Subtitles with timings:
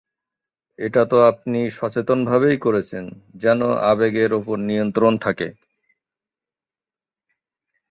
[0.79, 3.05] এটা তো আপনি সচেতনভাবেই করছেন
[3.35, 3.59] যেন
[3.91, 5.47] আবেগের ওপর নিয়ন্ত্রণ থাকে…